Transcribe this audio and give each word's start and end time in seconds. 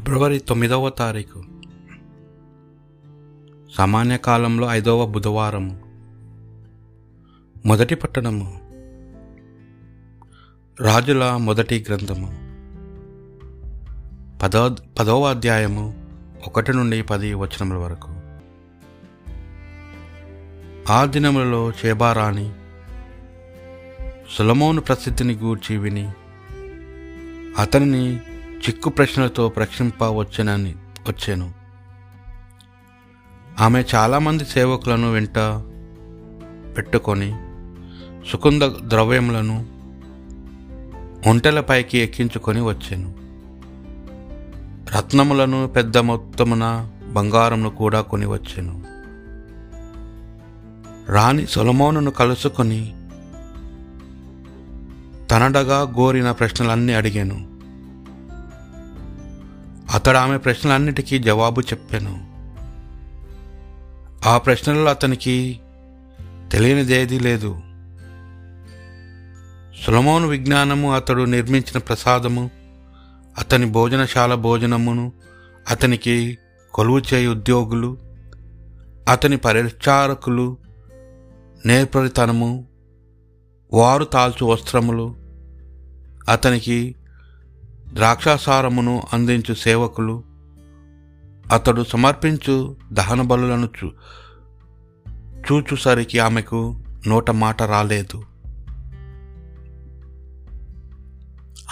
ఫిబ్రవరి 0.00 0.38
తొమ్మిదవ 0.38 0.88
తారీఖు. 0.88 1.42
సామాన్య 3.74 4.16
కాలంలో 4.16 4.66
ఐదవ 4.66 5.06
బుధవారము. 5.06 5.80
మొదటి 7.66 7.94
పట్టణము. 7.94 8.60
రాజుల 10.80 11.36
మొదటి 11.36 11.86
గ్రంథము. 11.88 12.26
పదవ 14.38 14.76
పదవ 14.98 15.24
అధ్యాయము 15.24 16.08
ఒకటి 16.46 16.72
నుండి 16.72 17.02
పది 17.02 17.34
వచనముల 17.34 17.76
వరకు. 17.76 18.12
ఆ 20.92 21.04
దినములలో 21.04 21.70
చేబారాణి 21.70 22.52
సులమోను 24.38 24.80
ప్రసిద్ధిని 24.80 25.34
గూర్చి 25.34 25.76
విని 25.76 26.12
అతనిని 27.58 28.20
చిక్కు 28.60 28.90
ప్రశ్నలతో 28.90 29.48
ప్రశ్నింపవచ్చునని 29.48 30.74
వచ్చాను. 31.08 31.52
ఆమె 33.60 33.84
చాలామంది 33.94 34.44
సేవకులను 34.44 35.12
వెంట 35.12 35.38
పెట్టుకొని 36.76 37.30
సుకుంద 38.30 38.62
ద్రవ్యములను 38.62 39.66
ఒంటెలపైకి 41.28 41.98
ఎక్కించుకొని 41.98 42.60
వచ్చాను. 42.60 43.14
రత్నములను 44.98 45.68
పెద్ద 45.68 45.98
మొత్తమున 45.98 46.90
బంగారమును 47.12 47.70
కూడా 47.70 48.00
కొని 48.00 48.26
వచ్చాను. 48.26 48.84
రాణి 51.12 51.46
సొలమోనును 51.46 52.10
కలుసుకొని 52.10 52.94
తనడగా 55.30 55.80
గోరిన 55.80 56.30
ప్రశ్నలన్నీ 56.30 56.92
అడిగాను. 56.92 57.49
అతడు 59.90 60.16
ఆమె 60.16 60.38
ప్రశ్నలన్నిటికీ 60.38 61.18
జవాబు 61.18 61.60
చెప్పాను. 61.60 62.30
ఆ 64.28 64.38
ప్రశ్నలలో 64.38 64.90
అతనికి 64.90 65.60
తెలియనిదేది 66.52 67.20
లేదు. 67.20 67.60
సులమోను 69.86 70.28
విజ్ఞానము 70.28 70.94
అతడు 70.94 71.22
నిర్మించిన 71.22 71.78
ప్రసాదము 71.78 72.50
అతని 73.38 73.66
భోజనశాల 73.66 74.34
భోజనమును 74.34 75.12
అతనికి 75.70 76.38
కొలువు 76.74 76.98
చేయి 76.98 77.26
ఉద్యోగులు 77.26 77.98
అతని 79.08 79.36
పరిచారకులు 79.36 80.58
నేర్పరితనము 81.66 82.66
వారు 83.72 84.04
తాల్చు 84.04 84.46
వస్త్రములు 84.46 85.16
అతనికి 86.28 86.94
ద్రాక్షాసారమును 87.94 89.02
అందించు 89.12 89.54
సేవకులు. 89.54 90.24
అతడు 91.52 91.84
సమర్పించు 91.84 92.76
దహన 92.92 93.22
బలులను 93.22 93.68
చూ 93.78 93.90
చూచుసరికి 95.52 96.18
ఆమెకు 96.18 96.84
నోట 97.06 97.30
మాట 97.30 97.62
రాలేదు. 97.62 98.22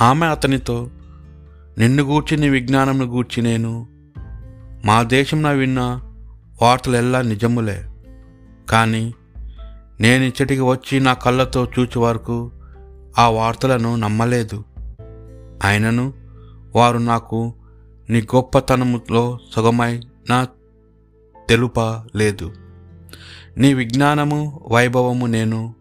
ఆమె 0.01 0.27
అతనితో 0.27 0.91
నిన్ను 1.79 2.03
గూర్చి 2.03 2.37
నీ 2.37 2.49
విజ్ఞానంను 2.49 3.05
గూర్చి 3.05 3.43
నేను 3.43 3.87
మా 4.85 5.03
దేశంలో 5.03 5.51
విన్న 5.51 5.81
వార్తలెల్లా 6.63 7.23
నిజములే. 7.23 7.85
కానీ 8.71 9.15
నేను 10.01 10.25
ఇచ్చటికి 10.25 10.61
వచ్చి 10.61 11.01
నా 11.01 11.13
కళ్ళతో 11.13 11.65
చూచే 11.65 11.99
వరకు 11.99 12.53
ఆ 13.19 13.29
వార్తలను 13.29 13.97
నమ్మలేదు. 13.97 14.65
ఆయనను 15.65 16.13
వారు 16.77 16.99
నాకు 16.99 17.55
నీ 18.11 18.23
గొప్పతనములో 18.23 19.39
సగమైన 19.57 20.47
తెలుపలేదు. 21.49 22.53
నీ 23.57 23.75
విజ్ఞానము 23.75 24.39
వైభవము 24.69 25.27
నేను 25.27 25.75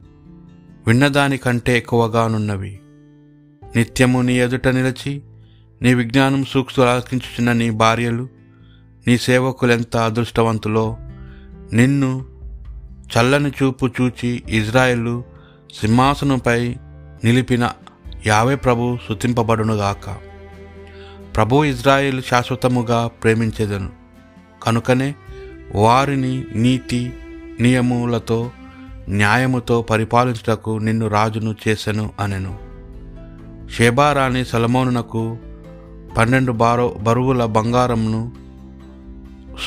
విన్నదానికంటే 0.88 1.78
ఎక్కువగానున్నవి 1.78 2.74
నిత్యము 3.76 4.22
నీ 4.22 4.34
ఎదుట 4.40 4.68
నిలిచి 4.68 5.22
నీ 5.82 5.94
విజ్ఞానం 5.94 6.46
సూక్ష్మలాకించుచున్న 6.46 7.52
నీ 7.52 7.70
భార్యలు 7.70 8.26
నీ 9.08 9.18
సేవకులెంత 9.18 9.98
అదృష్టవంతులో! 9.98 10.86
నిన్ను 11.74 12.12
చల్లని 13.14 13.50
చూపు 13.50 13.88
చూచి 13.88 14.44
ఇజ్రాయేలు 14.50 15.24
సింహాసనంపై 15.82 16.60
నిలిపిన 17.24 17.64
యావే 18.28 18.56
ప్రభు 18.56 18.98
శుతింపబడునుగాక 19.08 20.10
ప్రభు 21.36 21.66
ఇజ్రాయిల్ 21.66 22.22
శాశ్వతముగా 22.22 23.08
ప్రేమించేదను. 23.08 23.90
కనుకనే 24.64 25.16
వారిని 25.76 26.46
నీతి 26.56 27.14
నియములతో 27.60 28.52
న్యాయముతో 29.10 29.82
పరిపాలించుటకు 29.82 30.78
నిన్ను 30.78 31.08
రాజును 31.08 31.56
చేసెను 31.68 32.10
అనెను. 32.20 32.60
షేబారాణి 33.70 34.46
సలమోనునకు 34.46 35.38
పన్నెండు 36.18 36.52
బారో 36.52 36.88
బరువుల 37.00 37.46
బంగారమును 37.46 38.32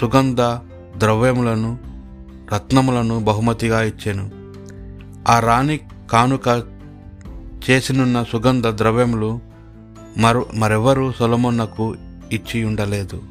సుగంధ 0.01 0.41
ద్రవ్యములను 0.99 1.79
రత్నములను 2.55 3.21
బహుమతిగా 3.21 3.83
ఇచ్చాను. 3.83 4.31
ఆ 5.29 5.41
రాణి 5.41 5.81
కానుక 6.13 6.80
చేసినున్న 7.71 8.23
సుగంధ 8.23 8.67
ద్రవ్యములు 8.67 9.41
మరు 10.19 10.47
మరెవరు 10.55 11.13
సొలమొన్నకు 11.19 11.97
ఇచ్చి 12.33 12.65
ఉండలేదు. 12.65 13.23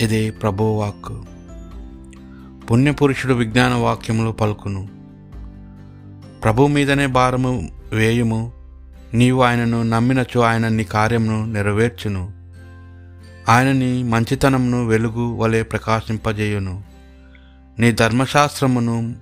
ఇది 0.00 0.30
ప్రభువాక్ 0.30 1.26
పుణ్యపురుషుడు 2.70 3.34
విజ్ఞాన 3.34 3.74
వాక్యములు 3.74 4.30
పలుకును. 4.30 4.88
ప్రభు 6.44 6.66
మీదనే 6.66 7.06
భారము 7.06 7.70
వేయుము 7.92 8.52
నీవు 9.14 9.42
ఆయనను 9.42 9.82
నమ్మినచో 9.82 10.40
ఆయన 10.40 10.68
నీ 10.68 10.84
కార్యమును 10.84 11.44
నెరవేర్చును. 11.44 12.32
ఆయనని 13.48 14.02
మంచితనమును 14.02 14.86
వెలుగు 14.86 15.34
వలె 15.34 15.62
ప్రకాశింపజేయును. 15.62 16.82
నీ 17.78 17.92
ధర్మశాస్త్రమును 17.92 19.14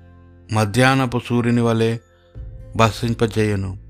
మధ్యాహ్నపు 0.52 1.20
సూర్యుని 1.28 1.60
వలె 1.60 1.98
బసింపజేయును 2.76 3.82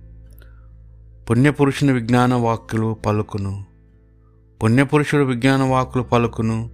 పుణ్యపురుషుని 1.31 1.93
విజ్ఞాన 1.93 2.34
వాక్కులు 2.34 2.97
పలుకును. 3.06 3.65
పుణ్యపురుషుడు 4.62 5.22
విజ్ఞాన 5.22 5.62
వాక్కులు 5.62 6.03
పలుకును. 6.03 6.70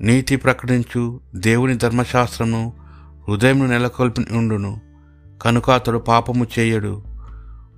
నీతి 0.00 0.36
ప్రకటించు 0.36 1.20
దేవుని 1.34 1.76
ధర్మశాస్త్రము 1.76 2.72
హృదయం 3.28 3.70
నెలకొల్పి 3.70 4.26
ఉండును. 4.30 4.80
కనుక 5.42 5.70
అతడు 5.70 5.98
పాపము 5.98 6.46
చేయడు. 6.58 7.02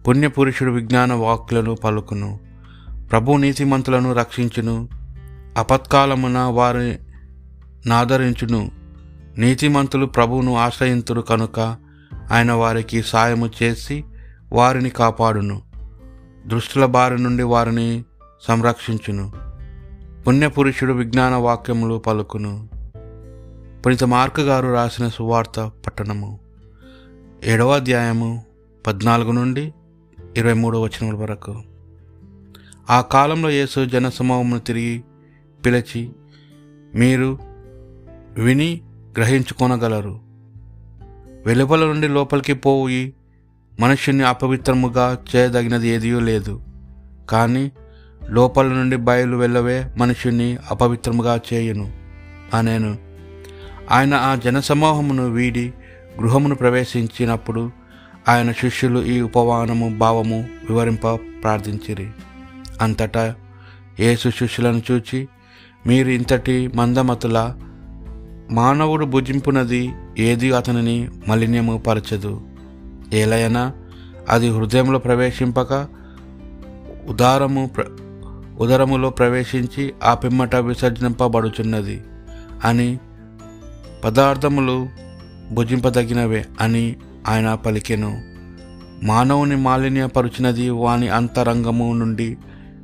పుణ్యపురుషుడు 0.09 0.71
విజ్ఞాన 0.71 1.13
వాక్కులను 1.13 1.75
పలుకును. 1.75 2.41
ప్రభు 3.11 3.33
నీతిమంతులను 3.33 4.13
రక్షించును. 4.13 4.89
అపత్కాలమున 5.57 6.39
వారి 6.39 6.99
నాదరించును. 7.87 8.71
నీతిమంతులు 9.39 10.07
ప్రభువును 10.07 10.57
ఆశ్రయించుడు 10.57 11.21
కనుక 11.21 11.77
ఆయన 12.33 12.53
వారికి 12.53 13.03
సాయము 13.03 13.51
చేసి 13.63 14.05
వారిని 14.53 14.91
కాపాడును. 14.91 15.63
దృష్టుల 16.47 16.87
బారి 16.87 17.23
నుండి 17.23 17.43
వారిని 17.43 18.05
సంరక్షించును. 18.49 19.33
పుణ్యపురుషుడు 20.27 20.93
విజ్ఞాన 20.93 21.35
వాక్యములు 21.35 21.99
పలుకును. 21.99 22.69
పుణిత 23.87 24.05
మార్కు 24.05 24.41
గారు 24.41 24.73
రాసిన 24.73 25.09
సువార్త 25.09 25.71
పట్టణము. 25.87 26.41
ఏడవ 27.45 27.75
అధ్యాయము 27.75 28.45
పద్నాలుగు 28.87 29.33
నుండి 29.33 29.75
ఇరవై 30.37 30.53
మూడో 30.53 30.81
వచనముల 30.83 31.15
వరకు. 31.15 31.63
ఆ 32.91 33.01
కాలంలో 33.01 33.51
యేసు 33.51 33.85
జనసమూహమును 33.85 34.61
తిరిగి 34.61 35.05
పిలిచి 35.67 36.11
మీరు 36.95 37.39
విని 38.39 38.81
గ్రహించుకొనగలరు. 39.17 40.22
వెలుపల 41.47 41.87
నుండి 41.87 42.09
లోపలికి 42.09 42.53
పోయి 42.53 43.13
మనుష్యుని 43.81 44.25
అపవిత్రముగా 44.25 45.19
చేయదగినది 45.37 45.89
ఏదీ 45.89 46.21
లేదు. 46.21 46.63
కానీ 47.31 47.73
లోపల 48.31 48.67
నుండి 48.67 48.97
బయలు 48.97 49.37
వెళ్ళవే 49.37 49.95
మనుషుని 49.99 50.57
అపవిత్రముగా 50.71 51.41
చేయును. 51.53 51.93
అనేను. 52.55 52.99
ఆయన 53.91 54.15
ఆ 54.15 54.35
జనసమూహమును 54.35 55.31
వీడి 55.31 55.73
గృహమును 56.21 56.55
ప్రవేశించినప్పుడు 56.55 57.71
ఆయన 58.29 58.53
శిష్యులు 58.53 59.05
ఈ 59.05 59.21
ఉపవానము 59.21 59.99
భావము 59.99 60.49
వివరింప 60.71 61.07
ప్రార్థించిరి. 61.15 62.09
అంతటా 62.81 63.35
యేసు 64.01 64.29
శిష్యులను 64.29 64.83
చూచి 64.91 65.29
మీరు 65.87 66.09
ఇంతటి 66.09 66.69
మందమతుల 66.69 67.55
మానవుడు 68.51 69.05
భుజింపునది 69.05 69.93
ఏది 70.19 70.53
అతనిని 70.53 71.09
మలిన్యము 71.29 71.79
పరచదు 71.79 72.41
ఏలైనా 73.13 73.73
అది 74.29 74.49
హృదయంలో 74.49 74.99
ప్రవేశింపక 74.99 75.89
ఉదారము 77.09 77.71
ప్ర 77.77 77.85
ఉదరములో 78.59 79.11
ప్రవేశించి 79.11 79.95
ఆ 80.05 80.15
పిమ్మట 80.15 80.57
విసర్జింపబడుచున్నది 80.57 82.03
అని 82.65 82.99
పదార్థములు 84.05 84.89
భుజింపదగినవే 85.53 86.45
అని 86.61 86.97
ఆయన 87.29 87.55
పలికెను. 87.55 88.23
మానవుని 89.03 89.57
మాలిన్యపరుచినది 89.57 90.71
వాని 90.71 91.09
అంతరంగము 91.09 91.95
నుండి 91.95 92.37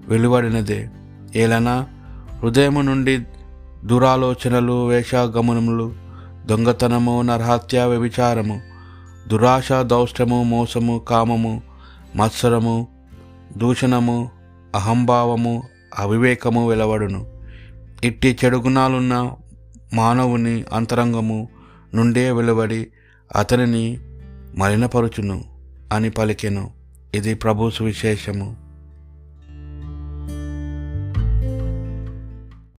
వెలువడినదే. 0.08 0.90
ఏలనా 1.36 1.86
హృదయము 2.42 2.80
నుండి 2.80 3.22
దురాలోచనలు 3.84 4.86
వేషాగమనములు 4.86 5.94
దొంగతనము 6.46 7.22
నరహత్య 7.22 7.84
వ్యభిచారము 7.84 8.60
దురాశ 9.28 9.72
దౌష్టము 9.72 10.42
మోసము 10.42 10.98
కామము 10.98 11.62
మత్సరము 12.16 12.88
దూషణము 13.56 14.30
అహంభావము 14.74 15.62
అవివేకము 15.98 16.68
వెలవడును. 16.68 17.26
ఇట్టి 18.04 18.38
చెడు 18.44 18.56
గుణాలున్న 18.56 19.32
మానవుని 19.94 20.64
అంతరంగము 20.72 21.48
నుండే 21.94 22.30
వెలువడి 22.30 22.86
అతనిని 23.36 23.98
మలినపరుచును 24.56 25.44
అని 25.92 26.10
పలికెను. 26.10 26.70
ఇది 27.14 27.34
ప్రభు 27.34 27.70
సువిశేషము. 27.70 28.67